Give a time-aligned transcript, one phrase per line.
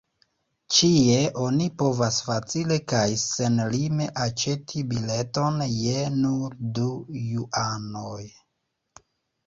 [0.77, 1.17] Ĉie
[1.47, 6.91] oni povas facile kaj senlime aĉeti bileton je nur du
[7.31, 8.21] juanoj.